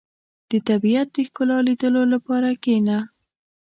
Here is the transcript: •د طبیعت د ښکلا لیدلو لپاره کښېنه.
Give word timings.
•د 0.49 0.51
طبیعت 0.69 1.07
د 1.13 1.17
ښکلا 1.27 1.57
لیدلو 1.67 2.03
لپاره 2.13 2.49
کښېنه. 2.63 2.97